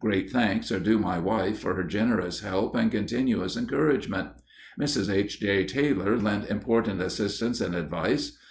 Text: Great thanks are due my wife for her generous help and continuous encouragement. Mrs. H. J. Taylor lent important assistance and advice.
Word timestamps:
Great 0.00 0.30
thanks 0.30 0.72
are 0.72 0.80
due 0.80 0.98
my 0.98 1.18
wife 1.18 1.58
for 1.58 1.74
her 1.74 1.84
generous 1.84 2.40
help 2.40 2.74
and 2.74 2.90
continuous 2.90 3.58
encouragement. 3.58 4.30
Mrs. 4.80 5.12
H. 5.12 5.38
J. 5.38 5.66
Taylor 5.66 6.18
lent 6.18 6.48
important 6.48 7.02
assistance 7.02 7.60
and 7.60 7.74
advice. 7.74 8.38